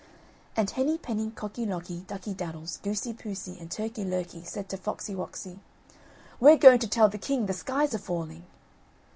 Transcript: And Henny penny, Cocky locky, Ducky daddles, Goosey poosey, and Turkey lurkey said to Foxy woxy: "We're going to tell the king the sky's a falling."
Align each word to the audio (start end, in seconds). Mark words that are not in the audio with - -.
And 0.57 0.67
Henny 0.67 0.97
penny, 0.97 1.29
Cocky 1.29 1.63
locky, 1.63 1.99
Ducky 2.07 2.33
daddles, 2.33 2.77
Goosey 2.81 3.13
poosey, 3.13 3.59
and 3.59 3.69
Turkey 3.69 4.03
lurkey 4.03 4.43
said 4.43 4.67
to 4.69 4.77
Foxy 4.77 5.13
woxy: 5.13 5.59
"We're 6.39 6.57
going 6.57 6.79
to 6.79 6.87
tell 6.87 7.07
the 7.07 7.19
king 7.19 7.45
the 7.45 7.53
sky's 7.53 7.93
a 7.93 7.99
falling." 7.99 8.43